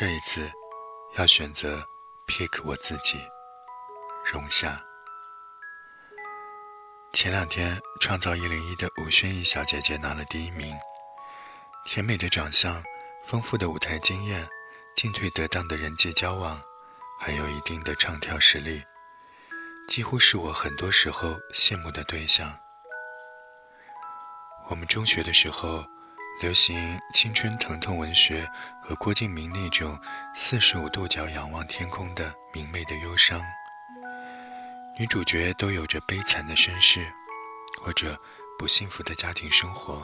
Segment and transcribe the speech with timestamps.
[0.00, 0.50] 这一次，
[1.18, 1.86] 要选择
[2.26, 3.18] pick 我自己，
[4.24, 4.82] 容夏。
[7.12, 10.74] 前两天，创造一零一的吴宣仪小姐姐拿了第一名。
[11.84, 12.82] 甜美的长相，
[13.26, 14.48] 丰富的舞台经验，
[14.96, 16.58] 进退得当的人际交往，
[17.18, 18.82] 还有一定的唱跳实力，
[19.86, 22.58] 几乎是我很多时候羡慕的对象。
[24.70, 25.84] 我们中学的时候。
[26.40, 28.46] 流行青春疼痛文学
[28.80, 30.00] 和郭敬明那种
[30.34, 33.38] 四十五度角仰望天空的明媚的忧伤，
[34.98, 37.06] 女主角都有着悲惨的身世，
[37.82, 38.18] 或者
[38.58, 40.02] 不幸福的家庭生活，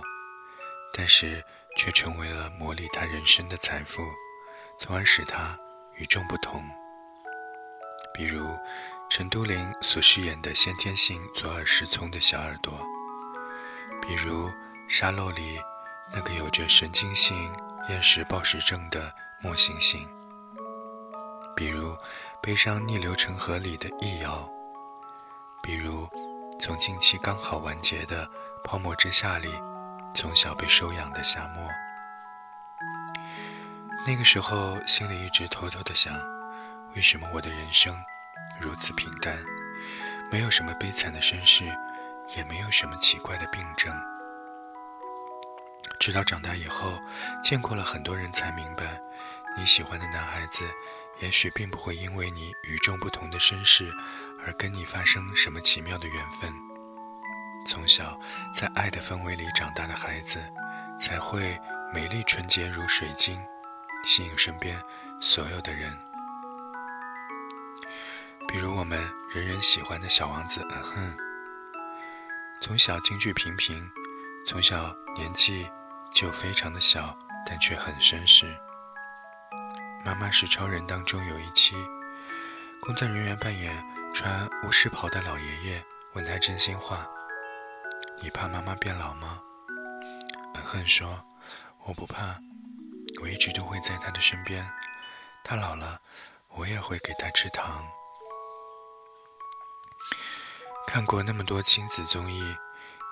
[0.93, 1.43] 但是
[1.75, 4.03] 却成为了磨砺她人生的财富，
[4.79, 5.59] 从而使她
[5.95, 6.63] 与众不同。
[8.13, 8.47] 比如
[9.09, 12.87] 陈都灵所饰演的先天性左耳失聪的小耳朵，
[14.07, 14.53] 比如
[14.87, 15.59] 沙漏里。
[16.13, 17.53] 那个有着神经性
[17.89, 20.09] 厌食暴食症的莫星星，
[21.55, 21.93] 比如
[22.41, 24.49] 《悲伤逆流成河》里的易遥，
[25.63, 26.09] 比如
[26.59, 28.27] 从近期刚好完结的
[28.65, 29.49] 《泡沫之夏》里
[30.15, 31.69] 从小被收养的夏沫。
[34.07, 36.15] 那个时候心里一直偷偷的想，
[36.95, 37.95] 为什么我的人生
[38.61, 39.37] 如此平淡，
[40.31, 41.65] 没有什么悲惨的身世，
[42.37, 43.93] 也没有什么奇怪的病症。
[46.07, 47.03] 直到长大以后，
[47.43, 48.97] 见过了很多人，才明白，
[49.59, 50.63] 你喜欢的男孩子，
[51.19, 53.93] 也许并不会因为你与众不同的身世，
[54.47, 56.55] 而跟你发生什么奇妙的缘分。
[57.67, 58.17] 从小
[58.55, 60.39] 在爱的氛围里长大的孩子，
[61.01, 61.61] 才会
[61.93, 63.45] 美丽纯洁如水晶，
[64.05, 64.81] 吸引身边
[65.21, 65.93] 所有的人。
[68.47, 68.97] 比如我们
[69.35, 71.17] 人人喜欢的小王子，嗯哼，
[72.61, 73.91] 从小京剧平平，
[74.47, 75.69] 从小年纪。
[76.17, 77.15] 就非常的小，
[77.45, 78.47] 但却很绅士。
[80.03, 81.77] 妈妈是超人当中有一期，
[82.81, 87.07] 工作人员扮演穿巫师袍的老爷爷，问他真心话
[88.23, 89.43] ：“你怕妈妈变老吗？”
[90.57, 91.23] 恩恨说
[91.85, 92.41] ：“我不怕，
[93.21, 94.67] 我一直都会在她的身边。
[95.45, 96.01] 她老了，
[96.49, 97.87] 我也会给她吃糖。”
[100.89, 102.57] 看过那么多亲子综艺。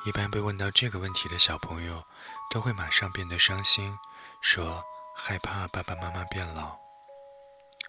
[0.05, 2.05] 一般被问到这个问题的小朋友，
[2.51, 3.99] 都会马上变得伤心，
[4.43, 4.85] 说
[5.17, 6.77] 害怕爸爸妈妈变老。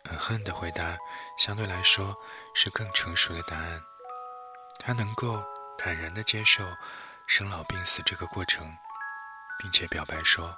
[0.05, 0.97] 嗯哼的回答
[1.37, 2.15] 相对来说
[2.53, 3.83] 是更成熟的答案，
[4.79, 5.43] 他能够
[5.77, 6.63] 坦然地接受
[7.27, 8.77] 生老病死这个过程，
[9.59, 10.55] 并且表白说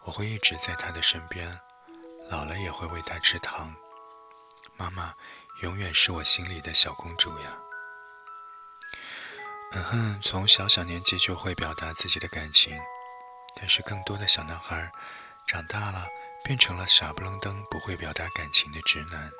[0.00, 1.60] 我会一直在他的身边，
[2.30, 3.72] 老了也会喂他吃糖，
[4.76, 5.14] 妈妈
[5.62, 7.56] 永远是我心里的小公主呀。
[9.72, 12.78] 嗯哼，从小小年纪就会表达自己的感情，
[13.56, 14.90] 但是更多的小男孩
[15.46, 16.06] 长大了
[16.44, 19.30] 变成了傻不愣登、不会表达感情的直男。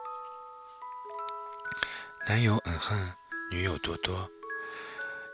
[2.28, 3.14] 男友嗯哼，
[3.50, 4.28] 女友多多。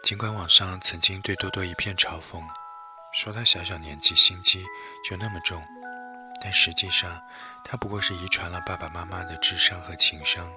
[0.05, 2.43] 尽管网上曾经对多多一片嘲讽，
[3.15, 4.65] 说他小小年纪心机
[5.09, 5.65] 就那么重，
[6.43, 7.21] 但实际上
[7.65, 10.53] 他不过是遗传了爸爸妈妈的智商和情商，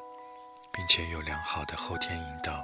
[0.74, 2.64] 并且有良好的后天引导。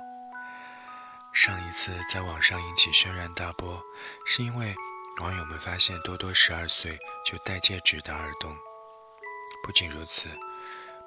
[1.34, 3.82] 上一次在网上引起轩然大波，
[4.26, 4.76] 是因为
[5.22, 8.56] 网友们发现多多十二岁就戴戒指打耳洞。
[9.64, 10.28] 不仅如此，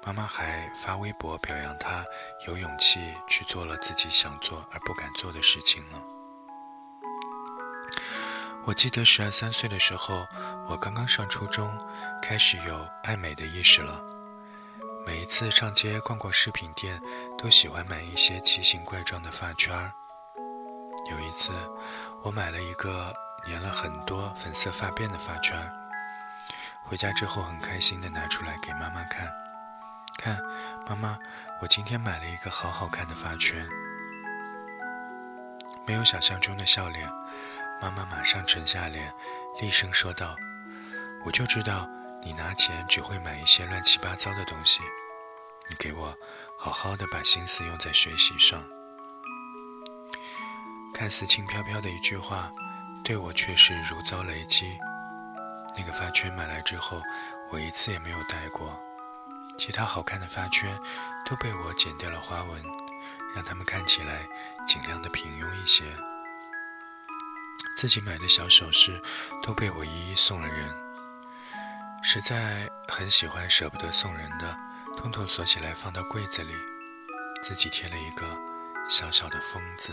[0.05, 2.03] 妈妈还发微博表扬他
[2.47, 6.01] 有勇气去做了自己想做而不敢做的事情了。
[8.65, 10.25] 我记得十二三岁的时候，
[10.67, 11.71] 我刚刚上初中，
[12.21, 14.03] 开始有爱美的意识了。
[15.05, 16.99] 每一次上街逛逛饰品店，
[17.37, 19.93] 都喜欢买一些奇形怪状的发圈儿。
[21.11, 21.51] 有一次，
[22.23, 23.13] 我买了一个
[23.45, 25.55] 粘了很多粉色发辫的发圈，
[26.83, 29.31] 回家之后很开心的拿出来给妈妈看，
[30.17, 30.41] 看，
[30.87, 31.17] 妈妈，
[31.61, 33.67] 我今天买了一个好好看的发圈。
[35.85, 37.07] 没有想象中的笑脸，
[37.79, 39.13] 妈妈马上沉下脸，
[39.61, 40.35] 厉声说道
[41.23, 41.87] ：“我就知道
[42.23, 44.81] 你拿钱只会买一些乱七八糟的东西，
[45.69, 46.17] 你给我
[46.57, 48.63] 好好的把心思用在学习上。”
[50.97, 52.49] 看似轻飘飘的一句话，
[53.03, 54.79] 对我却是如遭雷击。
[55.77, 57.01] 那个发圈买来之后，
[57.51, 58.81] 我一次也没有戴过，
[59.57, 60.79] 其他好看的发圈
[61.25, 62.63] 都被我剪掉了花纹，
[63.35, 64.25] 让它们看起来
[64.65, 65.83] 尽量的平庸一些。
[67.75, 68.97] 自己买的小首饰
[69.43, 70.73] 都被我一一送了人，
[72.01, 74.57] 实在很喜欢舍不得送人的，
[74.95, 76.53] 统统锁起来放到柜子里，
[77.43, 78.25] 自己贴了一个
[78.87, 79.91] 小小的封字。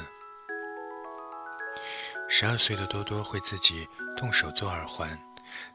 [2.35, 3.87] 十二岁的多多会自己
[4.17, 5.23] 动手做耳环，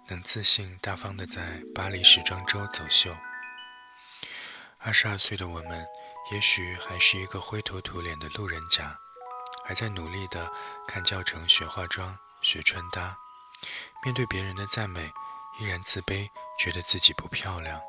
[0.07, 3.15] 能自信大方地在巴黎时装周走秀。
[4.79, 5.85] 二十二岁的我们，
[6.31, 8.97] 也许还是一个灰头土脸的路人甲，
[9.65, 10.51] 还在努力地
[10.87, 13.15] 看教程学化妆、学穿搭，
[14.03, 15.13] 面对别人的赞美，
[15.59, 16.27] 依然自卑，
[16.57, 17.79] 觉得自己不漂亮。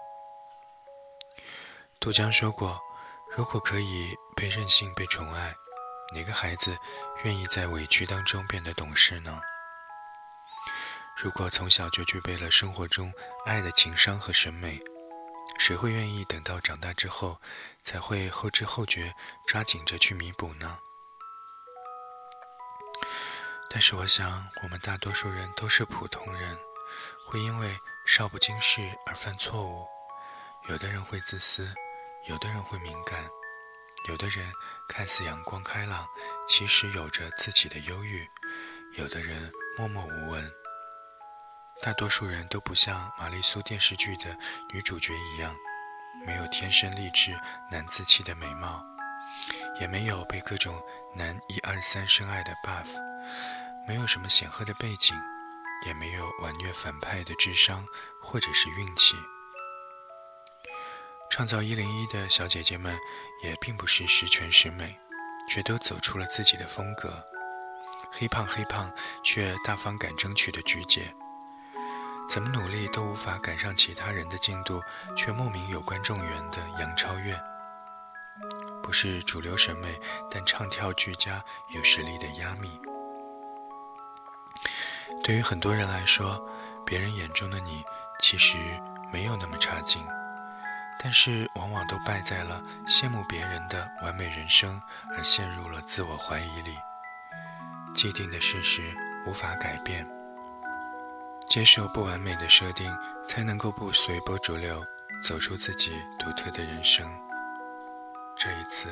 [1.99, 2.79] 杜江说过
[3.35, 5.55] ：“如果可以被任性、被宠爱，
[6.15, 6.77] 哪个孩子
[7.25, 9.41] 愿意在委屈当中变得懂事呢？
[11.17, 13.13] 如果从小就具备了生活中
[13.45, 14.81] 爱的情商和审美，
[15.59, 17.41] 谁会愿意等到长大之后
[17.85, 19.15] 才会后知后觉、
[19.47, 20.79] 抓紧着去弥补呢？”
[23.71, 26.59] 但是我想，我们大多数人都是普通人，
[27.27, 27.77] 会因为
[28.07, 29.87] 少不经事而犯错误。
[30.69, 31.75] 有的人会自私。
[32.27, 33.31] 有的人会敏感，
[34.07, 34.53] 有的人
[34.89, 36.07] 看似阳光开朗，
[36.49, 38.25] 其实有着自己的忧郁；
[38.97, 40.51] 有的人默默无闻。
[41.83, 44.37] 大多数人都不像玛丽苏电视剧的
[44.73, 45.55] 女主角一样，
[46.25, 47.37] 没有天生丽质
[47.71, 48.83] 男子气的美貌，
[49.81, 50.83] 也没有被各种
[51.15, 52.97] 男一二三深爱的 buff，
[53.87, 55.15] 没有什么显赫的背景，
[55.87, 57.87] 也没有婉虐反派的智商
[58.21, 59.17] 或者是运气。
[61.39, 62.99] 创造一零一的小姐姐们
[63.45, 64.99] 也并不是十全十美，
[65.49, 67.25] 却都走出了自己的风格。
[68.11, 68.93] 黑胖黑胖
[69.23, 71.15] 却大方敢争取的菊姐，
[72.29, 74.83] 怎么努力都无法赶上其他人的进度，
[75.17, 77.41] 却莫名有观众缘的杨超越，
[78.83, 79.97] 不是主流审美
[80.29, 82.81] 但唱跳俱佳有实力的亚米。
[85.23, 86.45] 对于很多人来说，
[86.85, 87.85] 别人眼中的你
[88.19, 88.57] 其实
[89.13, 90.03] 没有那么差劲。
[91.01, 94.83] 但是，往往都败在了羡慕别人的完美人生，
[95.17, 96.77] 而陷入了自我怀疑里。
[97.95, 98.83] 既定的事实
[99.25, 100.07] 无法改变，
[101.49, 102.93] 接受不完美的设定，
[103.27, 104.85] 才能够不随波逐流，
[105.23, 107.09] 走出自己独特的人生。
[108.37, 108.89] 这一次，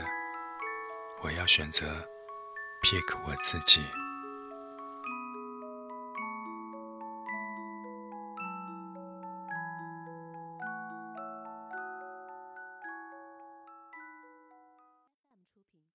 [1.23, 1.87] 我要选择
[2.83, 3.85] pick 我自己。